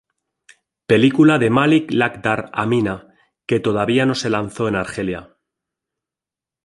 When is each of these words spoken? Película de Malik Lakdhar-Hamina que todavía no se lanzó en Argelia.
Película 0.87 1.37
de 1.37 1.51
Malik 1.51 1.91
Lakdhar-Hamina 1.91 3.13
que 3.45 3.59
todavía 3.59 4.07
no 4.07 4.15
se 4.15 4.31
lanzó 4.31 4.67
en 4.67 4.75
Argelia. 4.77 5.35